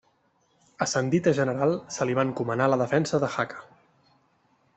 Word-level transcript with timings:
Ascendit 0.85 1.29
a 1.31 1.33
general 1.39 1.75
se 1.97 2.07
li 2.11 2.17
va 2.21 2.25
encomanar 2.29 2.71
la 2.75 2.81
defensa 2.87 3.21
de 3.27 3.31
Jaca. 3.37 3.63